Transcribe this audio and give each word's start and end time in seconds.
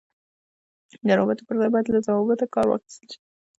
د 1.05 1.09
روابطو 1.17 1.43
پر 1.47 1.55
ځای 1.59 1.69
باید 1.73 1.87
له 1.93 1.99
ضوابطو 2.07 2.51
کار 2.55 2.65
واخیستل 2.67 3.07
شي. 3.11 3.19